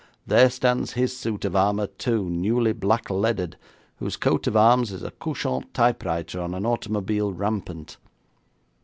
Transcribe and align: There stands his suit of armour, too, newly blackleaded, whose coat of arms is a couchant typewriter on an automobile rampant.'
There 0.25 0.49
stands 0.49 0.93
his 0.93 1.15
suit 1.15 1.45
of 1.45 1.55
armour, 1.55 1.85
too, 1.85 2.27
newly 2.27 2.73
blackleaded, 2.73 3.53
whose 3.97 4.17
coat 4.17 4.47
of 4.47 4.57
arms 4.57 4.91
is 4.91 5.03
a 5.03 5.11
couchant 5.11 5.75
typewriter 5.75 6.41
on 6.41 6.55
an 6.55 6.65
automobile 6.65 7.31
rampant.' 7.31 7.97